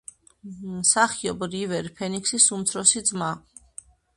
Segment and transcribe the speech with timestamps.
[0.77, 3.33] მსახიობ რივერ ფენიქსის უმცროსი ძმა.